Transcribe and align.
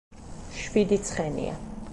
შვიდი 0.61 0.99
ცხენია. 1.11 1.57